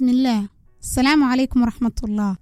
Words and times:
bismillaah 0.00 0.48
asalaamu 0.82 1.24
calaykum 1.30 1.60
waraxmatullaah 1.62 2.34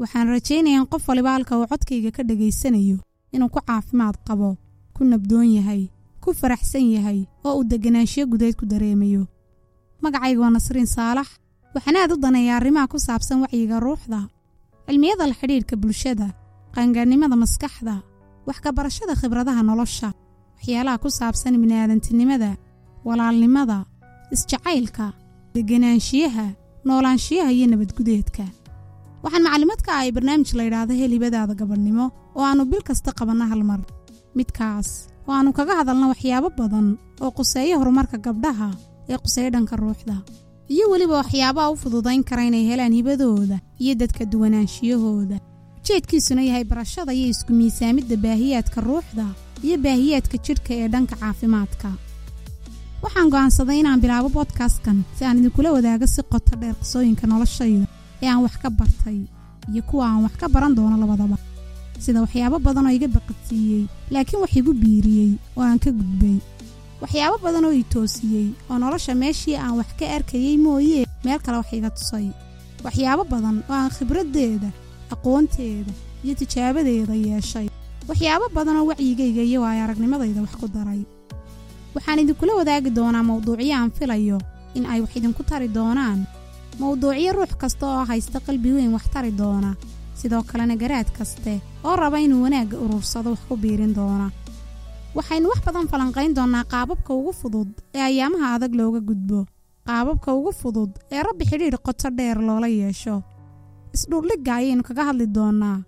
waxaan 0.00 0.28
rajaynayaa 0.34 0.80
in 0.82 0.86
qof 0.92 1.04
waliba 1.08 1.30
halka 1.36 1.58
uu 1.58 1.66
codkayga 1.72 2.10
ka 2.16 2.22
dhegaysanayo 2.28 2.96
inuu 3.34 3.48
ku 3.54 3.60
caafimaad 3.68 4.16
qabo 4.28 4.56
ku 4.96 5.04
nabdoon 5.04 5.48
yahay 5.56 5.82
ku 6.24 6.32
faraxsan 6.40 6.86
yahay 6.96 7.20
oo 7.44 7.52
uu 7.58 7.64
deganaanshiyo 7.72 8.24
gudeed 8.32 8.56
ku 8.56 8.64
dareemayo. 8.72 9.22
Magacayga 10.02 10.40
waa 10.40 10.50
nasriin 10.56 10.86
saalax. 10.96 11.28
Waxaan 11.74 11.96
aad 12.00 12.12
u 12.12 12.16
daneeyaa 12.24 12.56
arrimaha 12.56 12.88
ku 12.92 12.96
saabsan 13.06 13.42
wacyiga 13.44 13.76
ruuxda 13.84 14.20
cilmiyada 14.88 15.26
la 15.28 15.34
xidhiidhka 15.40 15.76
bulshada 15.76 16.28
qaangaarnimada 16.74 17.36
maskaxda 17.36 17.94
wax 18.48 18.58
ka 18.64 18.72
barashada 18.72 19.12
khibradaha 19.20 19.60
nolosha 19.62 20.08
waxyaalaha 20.56 20.98
ku 21.04 21.08
saabsan 21.18 21.54
bini'aadantinimada 21.62 22.50
walaalnimada 23.06 23.78
isjacaylka 24.34 25.06
deganaanshiyaha 25.54 26.46
noolaanshiyaha 26.88 27.50
iyo 27.56 27.66
nabadgudeedka 27.72 28.44
waxaan 29.24 29.44
macluumaad 29.46 29.80
ka 29.86 29.90
ahay 29.96 30.10
barnaamij 30.16 30.50
layidhaahdo 30.58 30.94
helibadaada 31.00 31.54
gabadhnimo 31.60 32.06
oo 32.36 32.42
aannu 32.48 32.64
bil 32.70 32.82
kasta 32.88 33.10
qabanno 33.18 33.44
hal 33.50 33.62
mar. 33.70 33.80
Midkaas 34.38 34.88
oo 35.28 35.32
aannu 35.36 35.52
kaga 35.58 35.74
hadalno 35.80 36.06
waxyaabo 36.12 36.48
badan 36.58 36.86
oo 37.24 37.30
quseeyo 37.38 37.78
horumarka 37.80 38.16
gabdhaha 38.26 38.68
ee 39.08 39.18
quseeyo 39.24 39.50
dhanka 39.54 39.76
ruuxda. 39.82 40.16
Iyo 40.74 40.84
weliba 40.92 41.14
waxyaabaha 41.22 41.70
u 41.72 41.76
fududayn 41.82 42.22
kara 42.28 42.42
inay 42.48 42.64
helaan 42.70 42.92
hibadooda 42.98 43.58
iyo 43.82 43.94
dadka 44.00 44.24
duwanaanshiyahooda. 44.32 45.36
Ujeedkiisuna 45.80 46.42
yahay 46.48 46.64
barashada 46.64 47.12
iyo 47.18 47.26
isku 47.34 47.52
miisaamidda 47.58 48.16
baahiyaadka 48.24 48.80
ruuxda 48.88 49.26
iyo 49.66 49.76
baahiyaadka 49.84 50.36
jidhka 50.46 50.72
ee 50.80 50.88
dhanka 50.94 51.16
caafimaadka 51.20 51.88
waxaan 53.04 53.28
go'aansaday 53.32 53.78
inaan 53.82 54.00
bilaabo 54.02 54.28
bodkastkan 54.36 54.98
si 55.16 55.22
aan 55.24 55.38
idinkula 55.40 55.70
wadaago 55.76 56.06
si 56.14 56.22
qoto 56.32 56.54
dheer 56.60 56.74
qisooyinka 56.80 57.24
noloshayda 57.32 57.86
ee 58.22 58.28
aan 58.32 58.42
wax 58.44 58.54
ka 58.62 58.68
bartay 58.78 59.18
iyo 59.72 59.82
kuwa 59.88 60.04
aan 60.10 60.22
wax 60.24 60.34
ka 60.40 60.46
baran 60.54 60.74
doono 60.76 60.96
labadaba. 61.02 61.36
Sida 62.04 62.18
waxyaabo 62.24 62.56
badan 62.66 62.86
oo 62.88 62.94
iga 62.98 63.08
baqadsiiyey 63.16 63.84
laakiin 64.12 64.40
wax 64.42 64.52
igu 64.60 64.72
biiriyey 64.82 65.32
oo 65.56 65.62
aan 65.68 65.78
ka 65.84 65.90
gudbay. 65.98 66.36
Waxyaabo 67.02 67.36
badan 67.46 67.64
oo 67.68 67.72
i 67.82 67.84
toosiyey 67.92 68.48
oo 68.70 68.78
nolosha 68.82 69.12
meeshii 69.22 69.56
aan 69.64 69.74
wax 69.80 69.90
ka 69.98 70.04
arkayey 70.16 70.56
mooyee 70.64 71.04
meel 71.24 71.40
kale 71.44 71.56
wax 71.62 71.70
iga 71.78 71.90
tusay. 71.96 72.26
Waxyaabo 72.84 73.22
badan 73.32 73.56
oo 73.68 73.74
aan 73.80 73.90
khibraddeeda 73.96 74.70
aqoonteeda 75.14 75.92
iyo 76.24 76.34
tijaabadeeda 76.40 77.14
yeeshay. 77.26 77.68
Waxyaabo 78.08 78.46
badan 78.56 78.76
oo 78.80 78.86
wacyigayga 78.90 79.42
iyo 79.50 79.58
waayo 79.64 79.80
aragnimadayda 79.86 80.40
wax 80.44 80.54
ku 80.60 80.66
daray 80.76 81.02
waxaan 81.94 82.18
idinkula 82.22 82.52
wadaagi 82.60 82.90
doonaa 82.98 83.22
mawduucyo 83.30 83.74
aan 83.76 83.90
filayo 83.98 84.38
in 84.76 84.86
ay 84.86 85.00
wax 85.00 85.12
idinku 85.16 85.42
tari 85.50 85.68
doonaan. 85.68 86.26
Mawduucyo 86.80 87.32
ruux 87.36 87.52
kasta 87.60 87.84
oo 87.86 88.04
haysta 88.10 88.38
qalbi 88.46 88.72
weyn 88.76 88.92
wax 88.96 89.04
tari 89.14 89.30
doona. 89.40 89.70
Sidoo 90.18 90.42
kalena 90.42 90.76
garaad 90.76 91.08
kaste 91.18 91.60
oo 91.84 91.96
raba 91.96 92.18
inuu 92.20 92.42
wanaagga 92.44 92.76
urursado 92.84 93.30
wax 93.30 93.40
ku 93.48 93.56
biirin 93.56 93.94
doona. 93.94 94.30
Waxaynu 95.16 95.48
wax 95.48 95.60
badan 95.66 95.88
falanqayn 95.92 96.34
doonnaa 96.38 96.64
qaababka 96.72 97.10
ugu 97.14 97.32
fudud 97.40 97.68
ee 97.94 98.00
ayaamaha 98.10 98.46
adag 98.54 98.74
looga 98.74 99.00
gudbo. 99.08 99.46
Qaababka 99.86 100.34
ugu 100.38 100.52
fudud 100.60 100.90
ee 101.12 101.22
rabbi 101.22 101.44
xidhiidh 101.50 101.78
qoto 101.86 102.10
dheer 102.10 102.38
loola 102.48 102.68
yeesho. 102.68 103.22
Isdhuurdhigga 103.94 104.52
ayaynu 104.60 104.82
kaga 104.82 105.02
hadli 105.08 105.26
doonnaa. 105.36 105.78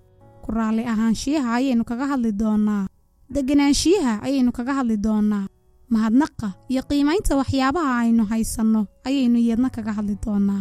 Ku 0.45 0.49
raalli 0.57 0.83
ahaanshiyaha 0.93 1.51
ayaynu 1.59 1.83
kaga 1.91 2.07
hadli 2.13 2.31
doonnaa. 2.43 2.87
Deganaanshiyaha 3.35 4.13
ayaynu 4.27 4.51
kaga 4.59 4.73
hadli 4.79 4.97
doonnaa 5.07 5.47
mahadnaqa 5.95 6.49
iyo 6.73 6.83
qiimaynta 6.91 7.33
waxyaabaha 7.41 7.93
aynu 8.03 8.23
haysanno 8.31 8.81
ayaynu 9.09 9.39
iyadna 9.45 9.69
kaga 9.77 9.93
hadli 9.99 10.17
doonnaa 10.25 10.61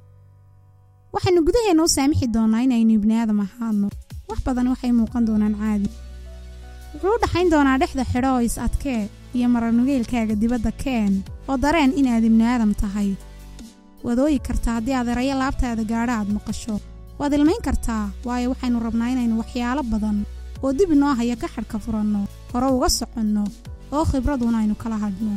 waxaynu 1.13 1.39
gudaheenna 1.47 1.83
u 1.83 1.87
saamixi 1.95 2.27
doonnaa 2.35 2.61
inaynu 2.67 2.91
ibniaadam 2.97 3.39
ahaadno 3.45 3.87
wax 4.29 4.39
badan 4.47 4.67
waxay 4.73 4.91
muuqan 4.99 5.23
doonaan 5.27 5.55
caadi. 5.61 5.89
Wuxuu 6.93 7.13
u 7.15 7.21
dhaxayn 7.23 7.49
doonaa 7.53 7.77
dhexda 7.81 8.03
xidho 8.11 8.29
oo 8.35 8.41
is 8.47 8.57
adkee 8.65 9.01
iyo 9.37 9.47
maranugeylkaaga 9.53 10.35
dibadda 10.41 10.71
keen 10.83 11.13
oo 11.49 11.57
dareen 11.63 11.91
inaad 11.99 12.23
ibniaadam 12.29 12.71
tahay. 12.81 13.09
Waad 14.05 14.19
ooyi 14.25 14.39
kartaa 14.47 14.73
haddii 14.77 14.93
aad 14.97 15.07
erayo 15.13 15.35
laabtaada 15.41 15.83
gaadha 15.91 16.13
aad 16.19 16.29
maqasho. 16.37 16.75
Waad 17.19 17.33
ilmayn 17.37 17.61
kartaa 17.67 18.05
waayo 18.27 18.47
waxaynu 18.53 18.79
rabnaa 18.87 19.09
inaynu 19.13 19.35
waxyaalo 19.41 19.83
badan 19.93 20.17
oo 20.63 20.71
dib 20.77 20.91
inoo 20.95 21.13
haya 21.19 21.35
ka 21.41 21.47
xadhka 21.55 21.77
furanno 21.85 22.21
hore 22.51 22.67
uga 22.77 22.89
soconno 22.89 23.43
oo 23.95 24.05
khibraduna 24.09 24.57
aynu 24.61 24.75
kala 24.75 24.97
hadhno. 25.03 25.33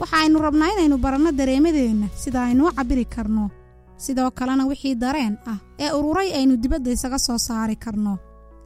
Waxa 0.00 0.16
aynu 0.22 0.38
rabnaa 0.46 0.72
inaynu 0.74 0.96
baranno 1.04 1.30
dareemadeenna 1.38 2.06
sida 2.22 2.38
aynu 2.48 2.62
u 2.68 2.72
cabbiri 2.76 3.04
karno 3.14 3.50
sidoo 4.04 4.30
kalena 4.38 4.64
wixii 4.70 4.94
dareen 5.02 5.34
ah 5.52 5.58
ee 5.78 5.90
ururay 5.98 6.28
aynu 6.38 6.56
dibadda 6.62 6.90
isaga 6.96 7.18
soo 7.18 7.38
saari 7.38 7.76
karno. 7.84 8.18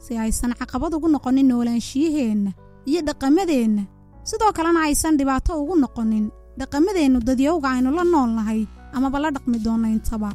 Si 0.03 0.17
aysan 0.17 0.53
caqabad 0.59 0.93
ugu 0.97 1.07
noqonin 1.07 1.47
noolaanshiyaheenna 1.49 2.51
iyo 2.89 3.01
dhaqamadeenna 3.07 3.83
sidoo 4.29 4.51
kalena 4.57 4.79
aysan 4.87 5.17
dhibaato 5.17 5.51
ugu 5.61 5.75
noqonin 5.83 6.25
dhaqamadeennu 6.59 7.19
dadyowga 7.27 7.67
aynu 7.75 7.89
la 7.97 8.03
nool 8.03 8.31
nahay 8.37 8.61
amaba 8.95 9.17
la 9.23 9.29
dhaqmi 9.35 9.57
doonno 9.65 9.87
intaba 9.95 10.29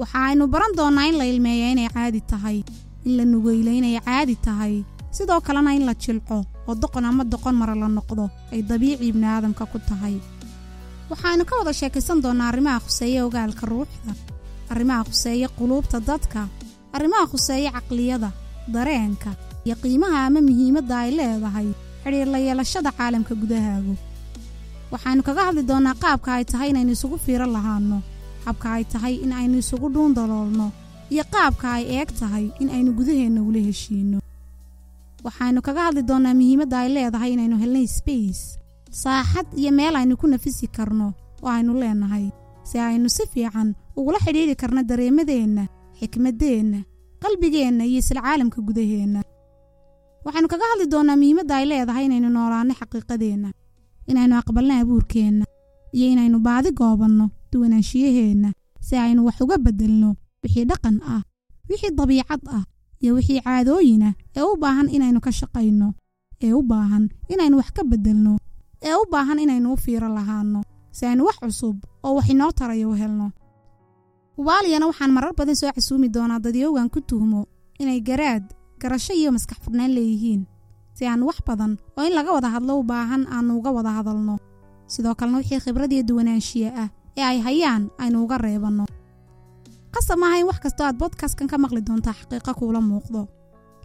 waxa 0.00 0.18
aynu 0.28 0.44
baran 0.52 0.72
doonnaa 0.78 1.06
in 1.10 1.16
la 1.20 1.24
ilmeeya 1.32 1.66
inay 1.72 1.88
caadi 1.96 2.20
tahay 2.30 2.58
in 3.06 3.12
la 3.18 3.24
nugeylo 3.32 3.70
inay 3.78 3.94
caadi 4.06 4.36
tahay 4.46 4.74
sidoo 5.16 5.40
kalena 5.46 5.70
in 5.78 5.84
la 5.88 5.94
jilco 6.02 6.36
oo 6.68 6.74
doqon 6.82 7.04
ama 7.10 7.24
doqon 7.32 7.54
mara 7.60 7.74
la 7.82 7.88
noqdo 7.98 8.24
ay 8.52 8.60
dabiici 8.70 9.04
ibniaadamka 9.10 9.64
ku 9.72 9.78
tahay. 9.88 10.16
Waxaaynu 11.10 11.44
ka 11.48 11.54
wada 11.58 11.72
sheekaysan 11.80 12.18
doonnaa 12.24 12.48
arrimaha 12.52 12.78
khuseeya 12.84 13.20
ogaalka 13.28 13.64
ruuxda 13.72 14.12
arrimaha 14.72 15.02
khuseeya 15.08 15.48
quluubta 15.58 15.98
dadka 16.08 16.40
arrimaha 16.96 17.24
khuseeya 17.32 17.70
caqliyada 17.76 18.30
dareenka 18.74 19.30
iyo 19.66 19.74
qiimaha 19.82 20.18
ama 20.26 20.40
muhiimadda 20.48 20.94
ay 21.04 21.10
leedahay 21.18 21.68
xidhiir 22.04 22.28
la 22.34 22.38
yeelashada 22.46 22.90
caalamka 22.98 23.32
gudahaagu. 23.40 23.94
Waxaynu 24.92 25.22
kaga 25.26 25.42
hadli 25.48 25.62
doonnaa 25.70 25.96
qaabka 26.02 26.30
ay 26.38 26.44
tahay 26.50 26.68
inaynu 26.72 26.92
isugu 26.96 27.16
fiiro 27.24 27.46
lahaanno 27.56 27.98
habka 28.46 28.66
ay 28.76 28.84
tahay 28.92 29.14
in 29.24 29.32
aynu 29.40 29.56
isugu 29.62 29.86
dhuundaloolno 29.94 30.66
iyo 31.14 31.24
qaabka 31.34 31.66
ay 31.78 31.84
eeg 31.98 32.08
tahay 32.20 32.44
in 32.62 32.68
aynu 32.76 32.90
gudaheenna 32.98 33.40
ula 33.48 33.60
heshiinno 33.68 34.18
waxaynu 35.24 35.60
kaga 35.66 35.80
hadli 35.86 36.02
doonnaa 36.10 36.34
muhiimadda 36.38 36.76
ay 36.82 36.88
leedahay 36.96 37.30
inaynu 37.34 37.56
helnay 37.62 37.86
sbace 37.96 38.42
saaxad 39.02 39.46
iyo 39.60 39.70
meel 39.78 39.94
aynu 40.00 40.14
ku 40.20 40.26
nafisi 40.32 40.66
karno 40.76 41.06
oo 41.42 41.48
aynu 41.56 41.72
leenahay. 41.82 42.26
Si 42.68 42.78
aynu 42.78 43.08
si 43.16 43.22
fiican 43.32 43.68
ugula 43.98 44.18
xidhiidhi 44.24 44.54
karno 44.62 44.80
dareemadeenna 44.90 45.64
xikmaddeenna 45.98 46.78
qalbigeenna 47.22 47.82
iyo 47.90 47.98
isla 48.02 48.20
caalamka 48.26 48.58
gudaheenna. 48.66 49.20
Waxaynu 50.24 50.48
kaga 50.52 50.64
hadli 50.70 50.86
doonnaa 50.92 51.16
muhiimadda 51.20 51.54
ay 51.58 51.64
leedahay 51.70 52.04
inaynu 52.08 52.28
noolaanno 52.36 52.74
xaqiiqadeenna 52.80 53.48
inaynu 54.10 54.34
aqbalno 54.40 54.74
abuurkeenna 54.82 55.44
iyo 55.96 56.06
inaynu 56.14 56.38
baadi 56.46 56.70
goobanno 56.78 57.26
duwanaanshiyaheenna 57.52 58.48
si 58.86 58.94
aynu 59.04 59.20
wax 59.26 59.36
uga 59.44 59.56
beddelno 59.64 60.08
wixii 60.42 60.64
dhaqan 60.70 60.96
ah 61.14 61.22
wixii 61.70 61.92
dabiicad 61.98 62.42
ah 62.56 62.62
iyo 63.02 63.12
wixii 63.16 63.40
caadooyin 63.46 64.02
ah 64.08 64.14
ee 64.36 64.42
u 64.42 64.56
baahan 64.62 64.88
inaynu 64.96 65.20
ka 65.20 65.30
shaqayno 65.38 65.88
ee 66.44 66.52
u 66.52 66.62
baahan 66.62 67.04
inaynu 67.32 67.56
wax 67.60 67.68
ka 67.76 67.82
beddelno 67.90 68.32
ee 68.82 68.94
u 68.94 69.04
baahan 69.12 69.38
inaynu 69.44 69.72
u 69.72 69.76
fiiro 69.76 70.08
lahaanno. 70.08 70.60
Si 70.96 71.06
aynu 71.06 71.24
wax 71.28 71.36
cusub 71.42 71.76
oo 72.04 72.14
wax 72.16 72.26
inoo 72.32 72.52
tarayo 72.52 72.90
u 72.90 72.94
helno. 73.00 73.30
Hubaaliyana 74.36 74.86
waxaan 74.90 75.12
marar 75.12 75.32
badan 75.38 75.56
soo 75.56 75.70
casuumi 75.76 76.08
doonaa 76.14 76.40
dadyowgan 76.44 76.88
ku 76.90 77.00
tuhmo 77.00 77.46
inay 77.80 78.00
garaad 78.00 78.44
garasho 78.80 79.12
iyo 79.14 79.32
maskax 79.32 79.58
furnaan 79.64 79.92
leeyihiin. 79.96 80.42
Si 80.96 81.06
aan 81.06 81.22
wax 81.22 81.38
badan 81.46 81.76
oo 81.96 82.04
in 82.06 82.12
laga 82.16 82.32
wada 82.32 82.48
hadlo 82.54 82.80
u 82.80 82.82
baahan 82.82 83.26
aannu 83.34 83.58
uga 83.58 83.70
wada 83.76 83.90
hadalno. 83.98 84.36
Sidoo 84.92 85.14
kalena 85.14 85.38
wixii 85.38 85.60
khibrad 85.64 85.92
iyo 85.92 86.02
duwanaanshiye 86.08 86.68
ah 86.82 86.88
ee 87.16 87.22
ay 87.30 87.38
hayaan 87.46 87.90
aynu 88.02 88.24
uga 88.24 88.36
reebanno 88.38 88.84
qasab 89.94 90.18
maaha 90.22 90.36
in 90.40 90.46
wax 90.50 90.58
kastoo 90.64 90.86
aad 90.86 90.96
bodkastkan 91.02 91.48
ka 91.52 91.56
maqli 91.64 91.80
doontaa 91.88 92.14
xaqiiqo 92.20 92.52
kuula 92.60 92.80
muuqdo. 92.90 93.22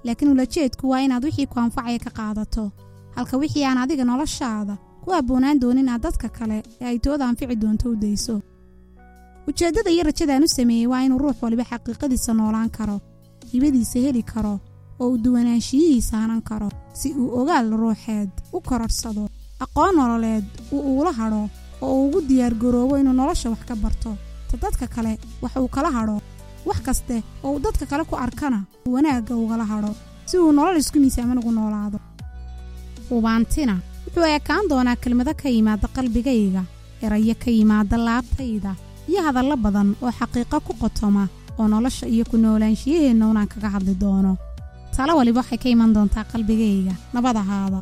Laakiin 0.06 0.32
ulajeedku 0.34 0.84
waa 0.92 1.02
inaad 1.06 1.24
wixii 1.28 1.48
ku 1.52 1.60
anfacaya 1.60 2.00
ka 2.06 2.12
qaadato. 2.18 2.64
Halka 3.16 3.36
wixii 3.42 3.66
aan 3.66 3.78
adiga 3.84 4.04
noloshaada 4.06 4.76
ku 5.04 5.10
abboonaan 5.20 5.60
doonin 5.62 5.90
aad 5.90 6.02
dadka 6.06 6.28
kale 6.38 6.58
ee 6.82 6.86
ay 6.92 6.98
tooda 7.06 7.26
anfici 7.30 7.56
doonto 7.64 7.86
u 7.94 7.96
dayso. 8.04 8.36
Ujeeddada 9.48 9.90
iyo 9.92 10.04
rajadaan 10.10 10.44
u 10.44 10.48
sameeyey 10.58 10.88
waa 10.92 11.02
inuu 11.06 11.18
ruux 11.24 11.38
waliba 11.44 11.64
xaqiiqadiisa 11.72 12.32
noolaan 12.34 12.70
karo 12.78 12.98
hibadiisa 13.52 14.00
heli 14.06 14.24
karo 14.32 14.54
oo 15.00 15.08
uu 15.12 15.18
duwanaanshiyihiisa 15.24 16.16
hanan 16.22 16.42
karo 16.50 16.70
si 17.00 17.08
uu 17.22 17.30
ogaal 17.40 17.68
ruuxeed 17.82 18.30
u 18.56 18.60
kororhsado 18.70 19.24
aqoon 19.64 19.96
nololeed 20.00 20.46
uu 20.76 20.82
uula 20.98 21.12
hadho 21.20 21.42
oo 21.82 21.94
uu 21.96 22.06
ugu 22.08 22.20
diyaargaroobo 22.30 22.98
inuu 23.02 23.14
nolosha 23.20 23.50
wax 23.54 23.62
ka 23.70 23.76
barto 23.84 24.12
ta 24.50 24.56
dadka 24.64 24.86
kale 24.96 25.12
wax 25.44 25.54
uu 25.64 25.68
kala 25.76 25.90
hadho. 25.98 26.18
Wax 26.68 26.80
kaste 26.88 27.16
oo 27.44 27.52
uu 27.56 27.60
dadka 27.66 27.86
kale 27.92 28.04
ku 28.10 28.16
arkana 28.26 28.60
wanaagga 28.94 29.34
ugala 29.44 29.66
hadho. 29.72 29.92
Si 30.30 30.36
uu 30.38 30.52
nolol 30.58 30.78
isku 30.82 30.98
miisaaman 31.00 31.38
ugu 31.42 31.52
noolaado. 31.58 32.00
Hubaantina 33.10 33.76
wuxuu 34.06 34.28
ekaan 34.38 34.66
doonaa 34.70 34.96
kelmado 35.04 35.34
ka 35.42 35.48
yimaada 35.50 35.88
qalbigayga 35.96 36.64
erayo 37.06 37.36
ka 37.44 37.50
yimaada 37.58 37.98
laabtayda 38.08 38.72
iyo 39.10 39.20
hadallo 39.28 39.56
badan 39.66 39.90
oo 40.04 40.12
xaqiiqo 40.20 40.58
ku 40.68 40.74
qotoma 40.82 41.24
oo 41.60 41.68
nolosha 41.68 42.06
iyo 42.14 42.24
ku 42.30 42.36
noolaanshiyaheenna 42.38 43.26
unaan 43.32 43.48
kaga 43.54 43.70
hadli 43.76 43.94
doono. 44.04 44.34
Talo 44.96 45.14
waliba 45.20 45.40
waxay 45.42 45.58
ka 45.64 45.68
iman 45.70 45.94
doontaa 45.96 46.26
qalbigayga 46.32 46.94
nabad 47.14 47.38
ahaada 47.44 47.80